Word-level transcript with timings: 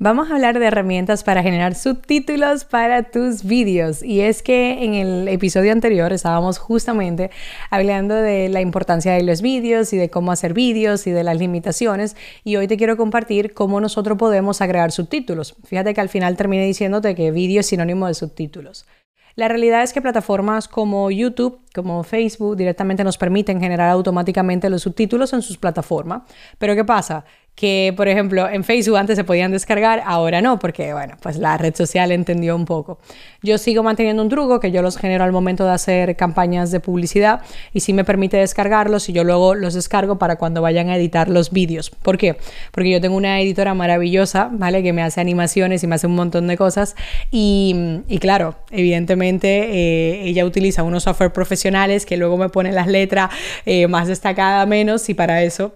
Vamos 0.00 0.30
a 0.30 0.36
hablar 0.36 0.60
de 0.60 0.64
herramientas 0.64 1.24
para 1.24 1.42
generar 1.42 1.74
subtítulos 1.74 2.64
para 2.64 3.10
tus 3.10 3.42
vídeos. 3.42 4.00
Y 4.00 4.20
es 4.20 4.44
que 4.44 4.84
en 4.84 4.94
el 4.94 5.26
episodio 5.26 5.72
anterior 5.72 6.12
estábamos 6.12 6.58
justamente 6.58 7.32
hablando 7.68 8.14
de 8.14 8.48
la 8.48 8.60
importancia 8.60 9.14
de 9.14 9.24
los 9.24 9.42
vídeos 9.42 9.92
y 9.92 9.96
de 9.96 10.08
cómo 10.08 10.30
hacer 10.30 10.54
vídeos 10.54 11.08
y 11.08 11.10
de 11.10 11.24
las 11.24 11.36
limitaciones. 11.36 12.14
Y 12.44 12.54
hoy 12.54 12.68
te 12.68 12.76
quiero 12.76 12.96
compartir 12.96 13.54
cómo 13.54 13.80
nosotros 13.80 14.16
podemos 14.18 14.60
agregar 14.60 14.92
subtítulos. 14.92 15.56
Fíjate 15.64 15.94
que 15.94 16.00
al 16.00 16.08
final 16.08 16.36
terminé 16.36 16.64
diciéndote 16.64 17.16
que 17.16 17.32
vídeo 17.32 17.58
es 17.58 17.66
sinónimo 17.66 18.06
de 18.06 18.14
subtítulos. 18.14 18.86
La 19.34 19.48
realidad 19.48 19.82
es 19.82 19.92
que 19.92 20.02
plataformas 20.02 20.66
como 20.68 21.10
YouTube, 21.10 21.60
como 21.74 22.04
Facebook, 22.04 22.56
directamente 22.56 23.04
nos 23.04 23.18
permiten 23.18 23.60
generar 23.60 23.90
automáticamente 23.90 24.70
los 24.70 24.82
subtítulos 24.82 25.32
en 25.32 25.42
sus 25.42 25.58
plataformas. 25.58 26.22
Pero 26.58 26.74
¿qué 26.76 26.84
pasa? 26.84 27.24
Que, 27.58 27.92
por 27.96 28.06
ejemplo, 28.06 28.48
en 28.48 28.62
Facebook 28.62 28.98
antes 28.98 29.16
se 29.16 29.24
podían 29.24 29.50
descargar, 29.50 30.00
ahora 30.06 30.40
no, 30.40 30.60
porque, 30.60 30.92
bueno, 30.92 31.16
pues 31.20 31.38
la 31.38 31.58
red 31.58 31.74
social 31.74 32.12
entendió 32.12 32.54
un 32.54 32.64
poco. 32.64 33.00
Yo 33.42 33.58
sigo 33.58 33.82
manteniendo 33.82 34.22
un 34.22 34.28
truco 34.28 34.60
que 34.60 34.70
yo 34.70 34.80
los 34.80 34.96
genero 34.96 35.24
al 35.24 35.32
momento 35.32 35.64
de 35.64 35.72
hacer 35.72 36.14
campañas 36.14 36.70
de 36.70 36.78
publicidad 36.78 37.40
y 37.72 37.80
sí 37.80 37.92
me 37.92 38.04
permite 38.04 38.36
descargarlos 38.36 39.08
y 39.08 39.12
yo 39.12 39.24
luego 39.24 39.56
los 39.56 39.74
descargo 39.74 40.18
para 40.18 40.36
cuando 40.36 40.62
vayan 40.62 40.88
a 40.88 40.96
editar 40.96 41.28
los 41.28 41.50
vídeos. 41.50 41.90
¿Por 41.90 42.16
qué? 42.16 42.36
Porque 42.70 42.90
yo 42.90 43.00
tengo 43.00 43.16
una 43.16 43.40
editora 43.40 43.74
maravillosa, 43.74 44.50
¿vale? 44.52 44.84
Que 44.84 44.92
me 44.92 45.02
hace 45.02 45.20
animaciones 45.20 45.82
y 45.82 45.88
me 45.88 45.96
hace 45.96 46.06
un 46.06 46.14
montón 46.14 46.46
de 46.46 46.56
cosas 46.56 46.94
y, 47.32 47.74
y 48.06 48.18
claro, 48.18 48.54
evidentemente 48.70 49.48
eh, 49.48 50.28
ella 50.28 50.44
utiliza 50.44 50.84
unos 50.84 51.02
software 51.02 51.32
profesionales 51.32 52.06
que 52.06 52.16
luego 52.16 52.36
me 52.36 52.50
ponen 52.50 52.76
las 52.76 52.86
letras 52.86 53.30
eh, 53.66 53.88
más 53.88 54.06
destacadas 54.06 54.68
menos 54.68 55.08
y 55.08 55.14
para 55.14 55.42
eso 55.42 55.74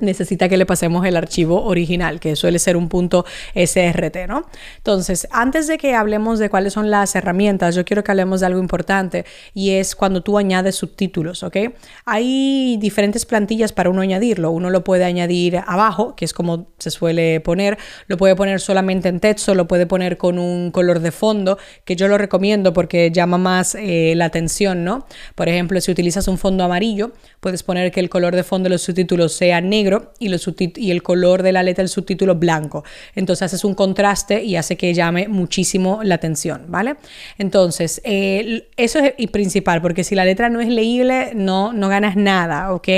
necesita 0.00 0.48
que 0.48 0.56
le 0.56 0.66
pasemos 0.66 1.04
el 1.06 1.16
archivo 1.16 1.64
original, 1.64 2.20
que 2.20 2.36
suele 2.36 2.58
ser 2.58 2.76
un 2.76 2.88
punto 2.88 3.24
SRT, 3.54 4.28
¿no? 4.28 4.46
Entonces, 4.76 5.28
antes 5.30 5.66
de 5.66 5.78
que 5.78 5.94
hablemos 5.94 6.38
de 6.38 6.50
cuáles 6.50 6.72
son 6.72 6.90
las 6.90 7.14
herramientas, 7.14 7.74
yo 7.74 7.84
quiero 7.84 8.04
que 8.04 8.10
hablemos 8.10 8.40
de 8.40 8.46
algo 8.46 8.60
importante 8.60 9.24
y 9.54 9.70
es 9.70 9.96
cuando 9.96 10.22
tú 10.22 10.38
añades 10.38 10.76
subtítulos, 10.76 11.42
¿ok? 11.42 11.56
Hay 12.04 12.76
diferentes 12.78 13.26
plantillas 13.26 13.72
para 13.72 13.90
uno 13.90 14.00
añadirlo. 14.00 14.50
Uno 14.50 14.70
lo 14.70 14.84
puede 14.84 15.04
añadir 15.04 15.60
abajo, 15.66 16.14
que 16.14 16.24
es 16.24 16.32
como 16.32 16.68
se 16.78 16.90
suele 16.90 17.40
poner, 17.40 17.78
lo 18.06 18.16
puede 18.16 18.36
poner 18.36 18.60
solamente 18.60 19.08
en 19.08 19.20
texto, 19.20 19.54
lo 19.54 19.66
puede 19.66 19.86
poner 19.86 20.16
con 20.16 20.38
un 20.38 20.70
color 20.70 21.00
de 21.00 21.10
fondo, 21.10 21.58
que 21.84 21.96
yo 21.96 22.08
lo 22.08 22.18
recomiendo 22.18 22.72
porque 22.72 23.10
llama 23.10 23.38
más 23.38 23.74
eh, 23.74 24.14
la 24.16 24.26
atención, 24.26 24.84
¿no? 24.84 25.06
Por 25.34 25.48
ejemplo, 25.48 25.80
si 25.80 25.90
utilizas 25.90 26.28
un 26.28 26.38
fondo 26.38 26.64
amarillo, 26.64 27.12
puedes 27.40 27.62
poner 27.62 27.90
que 27.90 28.00
el 28.00 28.08
color 28.08 28.36
de 28.36 28.44
fondo 28.44 28.64
de 28.64 28.70
los 28.70 28.82
subtítulos 28.82 29.32
sea 29.32 29.60
negro 29.60 29.87
y, 30.18 30.30
y, 30.76 30.90
el 30.90 31.02
color 31.02 31.42
de 31.42 31.52
la 31.52 31.62
letra 31.62 31.82
del 31.82 31.88
subtítulo 31.88 32.34
blanco. 32.34 32.84
Entonces 33.14 33.42
haces 33.44 33.64
un 33.64 33.74
contraste 33.74 34.42
y 34.44 34.56
hace 34.56 34.76
que 34.76 34.94
llame 34.94 35.28
muchísimo 35.28 36.00
la 36.02 36.16
atención, 36.16 36.66
¿vale? 36.68 36.96
Entonces, 37.38 38.00
eh, 38.04 38.68
eso 38.76 38.98
es 38.98 39.30
principal, 39.30 39.80
porque 39.82 40.04
si 40.04 40.14
la 40.14 40.24
letra 40.24 40.48
no 40.48 40.60
es 40.60 40.68
leíble, 40.68 41.32
no, 41.34 41.72
no 41.72 41.88
ganas 41.88 42.16
nada, 42.16 42.72
¿ok? 42.72 42.88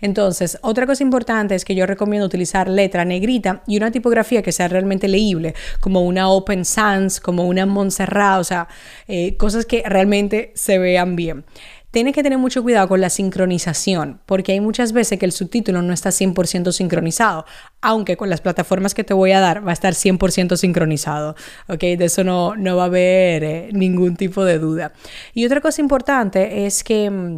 Entonces, 0.00 0.58
otra 0.62 0.86
cosa 0.86 1.02
importante 1.02 1.54
es 1.54 1.64
que 1.64 1.74
yo 1.74 1.86
recomiendo 1.86 2.26
utilizar 2.26 2.68
letra 2.68 3.04
negrita 3.04 3.62
y 3.66 3.76
una 3.76 3.90
tipografía 3.90 4.42
que 4.42 4.52
sea 4.52 4.68
realmente 4.68 5.08
leíble, 5.08 5.54
como 5.80 6.02
una 6.02 6.28
Open 6.28 6.64
Sans, 6.64 7.20
como 7.20 7.46
una 7.46 7.66
Montserrat, 7.66 8.40
o 8.40 8.44
sea, 8.44 8.68
eh, 9.08 9.36
cosas 9.36 9.66
que 9.66 9.82
realmente 9.86 10.52
se 10.54 10.78
vean 10.78 11.16
bien. 11.16 11.44
Tienes 11.92 12.14
que 12.14 12.22
tener 12.22 12.38
mucho 12.38 12.62
cuidado 12.62 12.88
con 12.88 13.02
la 13.02 13.10
sincronización, 13.10 14.22
porque 14.24 14.52
hay 14.52 14.60
muchas 14.60 14.94
veces 14.94 15.18
que 15.18 15.26
el 15.26 15.32
subtítulo 15.32 15.82
no 15.82 15.92
está 15.92 16.08
100% 16.08 16.72
sincronizado, 16.72 17.44
aunque 17.82 18.16
con 18.16 18.30
las 18.30 18.40
plataformas 18.40 18.94
que 18.94 19.04
te 19.04 19.12
voy 19.12 19.32
a 19.32 19.40
dar 19.40 19.64
va 19.66 19.72
a 19.72 19.74
estar 19.74 19.92
100% 19.92 20.56
sincronizado, 20.56 21.36
¿ok? 21.68 21.80
De 21.80 22.06
eso 22.06 22.24
no, 22.24 22.56
no 22.56 22.76
va 22.76 22.84
a 22.84 22.86
haber 22.86 23.44
eh, 23.44 23.68
ningún 23.72 24.16
tipo 24.16 24.42
de 24.42 24.58
duda. 24.58 24.94
Y 25.34 25.44
otra 25.44 25.60
cosa 25.60 25.82
importante 25.82 26.64
es 26.64 26.82
que 26.82 27.10
mm, 27.10 27.36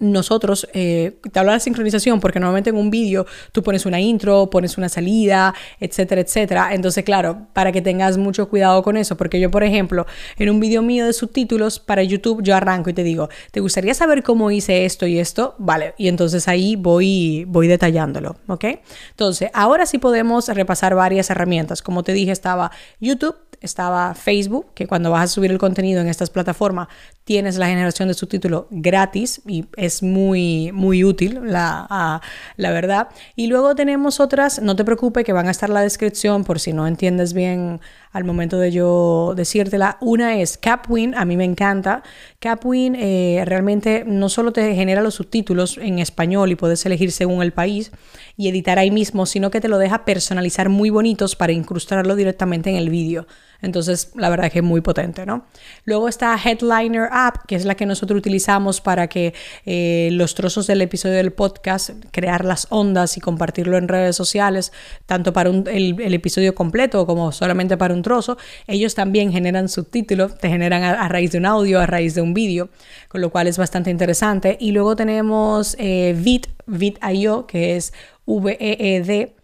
nosotros, 0.00 0.66
eh, 0.72 1.18
te 1.30 1.38
hablo 1.38 1.52
de 1.52 1.60
sincronización 1.60 2.20
porque 2.20 2.40
normalmente 2.40 2.70
en 2.70 2.76
un 2.76 2.90
vídeo 2.90 3.26
tú 3.52 3.62
pones 3.62 3.86
una 3.86 4.00
intro, 4.00 4.50
pones 4.50 4.78
una 4.78 4.88
salida, 4.88 5.54
etcétera, 5.78 6.22
etcétera. 6.22 6.74
Entonces, 6.74 7.04
claro, 7.04 7.46
para 7.52 7.70
que 7.70 7.82
tengas 7.82 8.16
mucho 8.18 8.48
cuidado 8.48 8.82
con 8.82 8.96
eso, 8.96 9.16
porque 9.16 9.38
yo, 9.38 9.50
por 9.50 9.62
ejemplo, 9.62 10.06
en 10.38 10.50
un 10.50 10.58
vídeo 10.58 10.82
mío 10.82 11.06
de 11.06 11.12
subtítulos 11.12 11.78
para 11.78 12.02
YouTube, 12.02 12.42
yo 12.42 12.56
arranco 12.56 12.90
y 12.90 12.94
te 12.94 13.04
digo, 13.04 13.28
¿te 13.52 13.60
gustaría 13.60 13.94
saber 13.94 14.22
cómo 14.22 14.50
hice 14.50 14.84
esto 14.84 15.06
y 15.06 15.18
esto? 15.18 15.54
Vale, 15.58 15.94
y 15.98 16.08
entonces 16.08 16.48
ahí 16.48 16.76
voy, 16.76 17.44
voy 17.46 17.68
detallándolo, 17.68 18.36
¿ok? 18.46 18.64
Entonces, 19.10 19.50
ahora 19.52 19.86
sí 19.86 19.98
podemos 19.98 20.48
repasar 20.48 20.94
varias 20.94 21.30
herramientas. 21.30 21.82
Como 21.82 22.02
te 22.02 22.12
dije, 22.12 22.32
estaba 22.32 22.70
YouTube, 23.00 23.36
estaba 23.60 24.14
Facebook, 24.14 24.66
que 24.74 24.86
cuando 24.86 25.10
vas 25.10 25.24
a 25.24 25.26
subir 25.28 25.50
el 25.50 25.58
contenido 25.58 26.00
en 26.00 26.08
estas 26.08 26.30
plataformas 26.30 26.88
tienes 27.24 27.58
la 27.58 27.66
generación 27.68 28.08
de 28.08 28.14
subtítulo 28.14 28.66
gratis 28.70 29.42
y 29.46 29.66
es 29.76 30.02
muy, 30.02 30.72
muy 30.72 31.04
útil, 31.04 31.40
la, 31.44 32.20
la 32.56 32.70
verdad. 32.70 33.08
Y 33.36 33.46
luego 33.46 33.74
tenemos 33.74 34.18
otras, 34.18 34.60
no 34.60 34.76
te 34.76 34.84
preocupes 34.84 35.24
que 35.24 35.32
van 35.32 35.48
a 35.48 35.50
estar 35.50 35.70
en 35.70 35.74
la 35.74 35.82
descripción 35.82 36.44
por 36.44 36.58
si 36.58 36.72
no 36.72 36.86
entiendes 36.86 37.32
bien 37.32 37.80
al 38.12 38.24
momento 38.24 38.58
de 38.58 38.72
yo 38.72 39.34
decírtela. 39.36 39.98
Una 40.00 40.40
es 40.40 40.58
Capwin, 40.58 41.14
a 41.14 41.24
mí 41.24 41.36
me 41.36 41.44
encanta. 41.44 42.02
Capwin 42.38 42.96
eh, 42.96 43.42
realmente 43.46 44.04
no 44.06 44.28
solo 44.28 44.52
te 44.52 44.74
genera 44.74 45.00
los 45.00 45.14
subtítulos 45.14 45.78
en 45.78 45.98
español 45.98 46.50
y 46.50 46.56
puedes 46.56 46.84
elegir 46.86 47.12
según 47.12 47.42
el 47.42 47.52
país 47.52 47.92
y 48.36 48.48
editar 48.48 48.78
ahí 48.78 48.90
mismo, 48.90 49.26
sino 49.26 49.50
que 49.50 49.60
te 49.60 49.68
lo 49.68 49.78
deja 49.78 50.04
personalizar 50.04 50.68
muy 50.68 50.90
bonitos 50.90 51.36
para 51.36 51.52
incrustarlo 51.52 52.16
directamente 52.16 52.70
en 52.70 52.76
el 52.76 52.90
vídeo. 52.90 53.26
Entonces, 53.62 54.12
la 54.14 54.30
verdad 54.30 54.46
es 54.46 54.52
que 54.52 54.60
es 54.60 54.64
muy 54.64 54.80
potente, 54.80 55.26
¿no? 55.26 55.44
Luego 55.84 56.08
está 56.08 56.36
Headliner 56.42 57.08
App, 57.12 57.44
que 57.46 57.56
es 57.56 57.64
la 57.64 57.74
que 57.74 57.86
nosotros 57.86 58.18
utilizamos 58.18 58.80
para 58.80 59.08
que 59.08 59.34
eh, 59.66 60.08
los 60.12 60.34
trozos 60.34 60.66
del 60.66 60.80
episodio 60.80 61.16
del 61.16 61.32
podcast, 61.32 61.90
crear 62.10 62.44
las 62.44 62.66
ondas 62.70 63.16
y 63.16 63.20
compartirlo 63.20 63.76
en 63.76 63.88
redes 63.88 64.16
sociales, 64.16 64.72
tanto 65.06 65.32
para 65.32 65.50
el, 65.50 66.14
episodio 66.14 66.54
completo 66.54 67.06
como 67.06 67.32
solamente 67.32 67.76
para 67.76 67.94
un 67.94 67.99
trozo, 68.02 68.38
ellos 68.66 68.94
también 68.94 69.32
generan 69.32 69.68
subtítulos, 69.68 70.38
te 70.38 70.48
generan 70.48 70.82
a, 70.82 71.08
raíz 71.08 71.32
de 71.32 71.38
un 71.38 71.46
audio, 71.46 71.80
a 71.80 71.86
raíz 71.86 72.14
de 72.14 72.22
un 72.22 72.34
vídeo, 72.34 72.70
con 73.08 73.20
lo 73.20 73.30
cual 73.30 73.46
es 73.46 73.58
bastante 73.58 73.90
interesante. 73.90 74.56
Y 74.60 74.72
luego 74.72 74.96
tenemos 74.96 75.76
eh, 75.78 76.14
Vid, 76.16 76.46
Vid.io, 76.66 77.46
que 77.46 77.76
es 77.76 77.92
V-E-E-D 78.26 79.34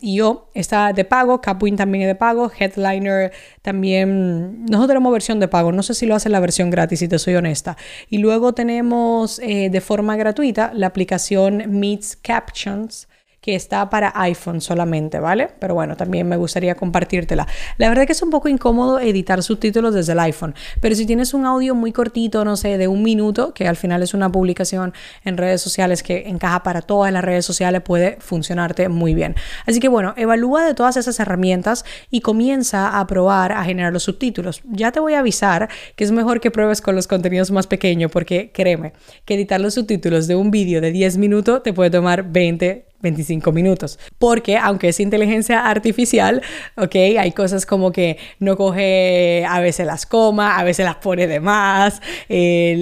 .io 0.00 0.48
está 0.54 0.92
de 0.92 1.04
pago, 1.04 1.40
Capwin 1.40 1.76
también 1.76 2.02
es 2.02 2.08
de 2.08 2.14
pago, 2.14 2.50
Headliner 2.56 3.32
también, 3.62 4.64
nosotros 4.64 4.88
tenemos 4.88 5.12
versión 5.12 5.40
de 5.40 5.48
pago, 5.48 5.72
no 5.72 5.82
sé 5.82 5.94
si 5.94 6.06
lo 6.06 6.14
hace 6.14 6.28
la 6.28 6.40
versión 6.40 6.70
gratis, 6.70 6.98
si 6.98 7.08
te 7.08 7.18
soy 7.18 7.34
honesta. 7.36 7.76
Y 8.10 8.18
luego 8.18 8.52
tenemos 8.52 9.38
eh, 9.38 9.70
de 9.70 9.80
forma 9.80 10.16
gratuita 10.16 10.72
la 10.74 10.88
aplicación 10.88 11.64
Meets 11.68 12.16
Captions, 12.16 13.08
que 13.40 13.54
está 13.54 13.88
para 13.88 14.12
iPhone 14.16 14.60
solamente, 14.60 15.20
¿vale? 15.20 15.48
Pero 15.58 15.74
bueno, 15.74 15.96
también 15.96 16.28
me 16.28 16.36
gustaría 16.36 16.74
compartírtela. 16.74 17.46
La 17.76 17.88
verdad 17.88 18.06
que 18.06 18.12
es 18.12 18.22
un 18.22 18.30
poco 18.30 18.48
incómodo 18.48 18.98
editar 18.98 19.42
subtítulos 19.42 19.94
desde 19.94 20.12
el 20.12 20.20
iPhone, 20.20 20.54
pero 20.80 20.94
si 20.94 21.06
tienes 21.06 21.34
un 21.34 21.46
audio 21.46 21.74
muy 21.74 21.92
cortito, 21.92 22.44
no 22.44 22.56
sé, 22.56 22.78
de 22.78 22.88
un 22.88 23.02
minuto, 23.02 23.54
que 23.54 23.68
al 23.68 23.76
final 23.76 24.02
es 24.02 24.14
una 24.14 24.30
publicación 24.30 24.92
en 25.24 25.36
redes 25.36 25.60
sociales 25.60 26.02
que 26.02 26.28
encaja 26.28 26.62
para 26.62 26.82
todas 26.82 27.12
las 27.12 27.24
redes 27.24 27.44
sociales, 27.44 27.82
puede 27.82 28.16
funcionarte 28.20 28.88
muy 28.88 29.14
bien. 29.14 29.36
Así 29.66 29.80
que 29.80 29.88
bueno, 29.88 30.14
evalúa 30.16 30.64
de 30.64 30.74
todas 30.74 30.96
esas 30.96 31.20
herramientas 31.20 31.84
y 32.10 32.20
comienza 32.20 32.98
a 32.98 33.06
probar 33.06 33.52
a 33.52 33.64
generar 33.64 33.92
los 33.92 34.02
subtítulos. 34.02 34.62
Ya 34.64 34.92
te 34.92 35.00
voy 35.00 35.14
a 35.14 35.20
avisar 35.20 35.68
que 35.94 36.04
es 36.04 36.10
mejor 36.10 36.40
que 36.40 36.50
pruebes 36.50 36.80
con 36.80 36.96
los 36.96 37.06
contenidos 37.06 37.50
más 37.50 37.66
pequeños, 37.66 38.10
porque 38.10 38.50
créeme, 38.52 38.92
que 39.24 39.34
editar 39.34 39.60
los 39.60 39.74
subtítulos 39.74 40.26
de 40.26 40.34
un 40.34 40.50
vídeo 40.50 40.80
de 40.80 40.90
10 40.90 41.18
minutos 41.18 41.62
te 41.62 41.72
puede 41.72 41.90
tomar 41.90 42.24
20 42.24 42.87
25 43.00 43.52
minutos. 43.52 43.98
Porque 44.18 44.56
aunque 44.56 44.88
es 44.88 45.00
inteligencia 45.00 45.66
artificial, 45.66 46.42
¿ok? 46.76 46.94
Hay 47.18 47.32
cosas 47.32 47.66
como 47.66 47.92
que 47.92 48.18
no 48.38 48.56
coge 48.56 49.44
a 49.48 49.60
veces 49.60 49.86
las 49.86 50.06
coma, 50.06 50.58
a 50.58 50.64
veces 50.64 50.84
las 50.84 50.96
pone 50.96 51.26
de 51.26 51.40
más, 51.40 52.00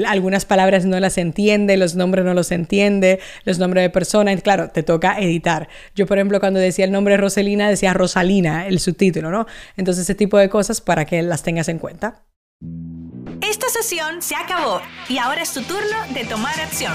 algunas 0.06 0.44
palabras 0.44 0.84
no 0.84 0.98
las 1.00 1.18
entiende, 1.18 1.76
los 1.76 1.94
nombres 1.94 2.24
no 2.24 2.34
los 2.34 2.50
entiende, 2.52 3.20
los 3.44 3.58
nombres 3.58 3.82
de 3.84 3.90
personas, 3.90 4.40
claro, 4.42 4.70
te 4.70 4.82
toca 4.82 5.18
editar. 5.18 5.68
Yo, 5.94 6.06
por 6.06 6.18
ejemplo, 6.18 6.40
cuando 6.40 6.60
decía 6.60 6.84
el 6.84 6.92
nombre 6.92 7.16
Rosalina, 7.16 7.68
decía 7.68 7.92
Rosalina, 7.92 8.66
el 8.66 8.80
subtítulo, 8.80 9.30
¿no? 9.30 9.46
Entonces, 9.76 10.04
ese 10.04 10.14
tipo 10.14 10.38
de 10.38 10.48
cosas 10.48 10.80
para 10.80 11.04
que 11.04 11.22
las 11.22 11.42
tengas 11.42 11.68
en 11.68 11.78
cuenta. 11.78 12.22
Esta 13.42 13.68
sesión 13.68 14.22
se 14.22 14.34
acabó 14.34 14.80
y 15.08 15.18
ahora 15.18 15.42
es 15.42 15.52
tu 15.52 15.62
turno 15.62 15.96
de 16.14 16.24
tomar 16.24 16.58
acción. 16.58 16.94